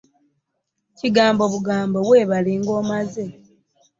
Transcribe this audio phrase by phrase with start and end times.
[0.97, 3.25] Kigambo bugambo weebale ng'omaze.